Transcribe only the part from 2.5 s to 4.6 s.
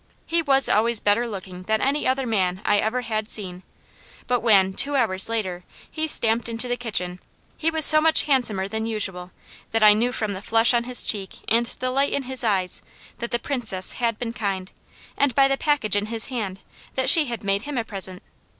I ever had seen, but